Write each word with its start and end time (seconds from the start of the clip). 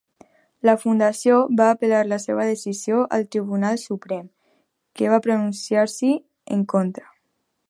La 0.67 0.73
fundació 0.83 1.35
va 1.59 1.67
apel·lar 1.73 1.99
la 2.07 2.19
seva 2.23 2.47
decisió 2.53 3.03
al 3.19 3.27
Tribunal 3.35 3.79
Suprem, 3.85 4.27
que 4.99 5.15
va 5.15 5.23
pronunciar-s'hi 5.29 6.15
en 6.59 6.71
contra. 6.77 7.11